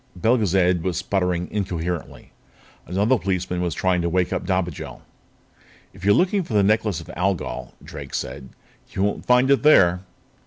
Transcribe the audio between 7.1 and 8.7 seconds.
Algol," Drake said,